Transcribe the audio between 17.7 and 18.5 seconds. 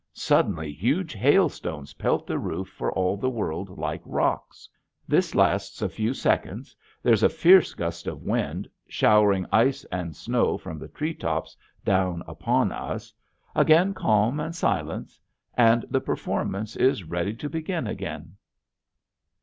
again.